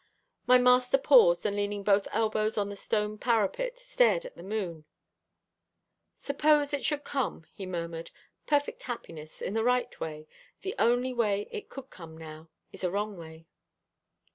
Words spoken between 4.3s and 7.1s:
the moon. "Suppose it should